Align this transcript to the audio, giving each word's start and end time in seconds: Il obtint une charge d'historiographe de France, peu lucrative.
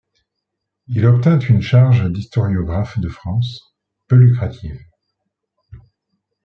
Il 0.87 1.05
obtint 1.05 1.37
une 1.39 1.61
charge 1.61 2.11
d'historiographe 2.11 2.97
de 2.97 3.07
France, 3.07 3.75
peu 4.07 4.15
lucrative. 4.15 4.79